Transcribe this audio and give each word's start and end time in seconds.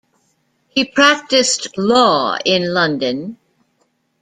He 0.69 0.83
practised 0.85 1.77
law 1.77 2.35
in 2.43 2.73
London. 2.73 3.37